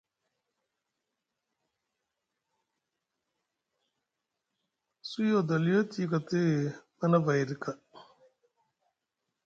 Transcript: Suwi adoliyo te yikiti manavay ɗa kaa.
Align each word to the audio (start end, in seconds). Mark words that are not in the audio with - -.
Suwi 5.09 5.29
adoliyo 5.39 5.81
te 5.91 5.97
yikiti 6.01 6.39
manavay 6.97 7.41
ɗa 7.47 7.55
kaa. 7.63 7.77